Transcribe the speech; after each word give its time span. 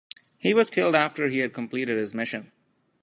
He 0.39 0.55
was 0.55 0.71
killed 0.71 0.95
after 0.95 1.27
he 1.27 1.37
had 1.41 1.53
completed 1.53 1.95
his 1.95 2.15
mission. 2.15 2.51